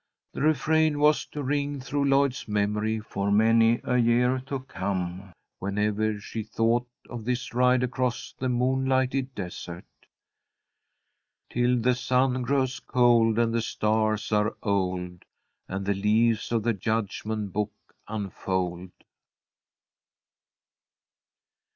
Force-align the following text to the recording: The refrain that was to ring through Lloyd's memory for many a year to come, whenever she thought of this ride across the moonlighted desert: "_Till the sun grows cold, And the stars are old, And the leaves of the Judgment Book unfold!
The 0.33 0.41
refrain 0.41 0.93
that 0.93 0.97
was 0.99 1.25
to 1.27 1.43
ring 1.43 1.79
through 1.79 2.05
Lloyd's 2.05 2.47
memory 2.47 2.99
for 2.99 3.29
many 3.29 3.79
a 3.83 3.97
year 3.97 4.39
to 4.47 4.61
come, 4.61 5.31
whenever 5.59 6.19
she 6.19 6.41
thought 6.41 6.87
of 7.07 7.23
this 7.23 7.53
ride 7.53 7.83
across 7.83 8.33
the 8.35 8.49
moonlighted 8.49 9.35
desert: 9.35 9.85
"_Till 11.51 11.83
the 11.83 11.93
sun 11.93 12.41
grows 12.41 12.79
cold, 12.79 13.37
And 13.37 13.53
the 13.53 13.61
stars 13.61 14.31
are 14.31 14.55
old, 14.63 15.23
And 15.67 15.85
the 15.85 15.93
leaves 15.93 16.51
of 16.51 16.63
the 16.63 16.73
Judgment 16.73 17.53
Book 17.53 17.71
unfold! 18.07 18.89